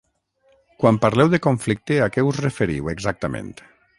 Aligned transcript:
Quan 0.83 0.97
parleu 1.03 1.29
de 1.33 1.41
conflicte 1.43 2.01
a 2.05 2.09
què 2.15 2.25
us 2.31 2.41
referiu, 2.47 2.91
exactament? 2.97 3.53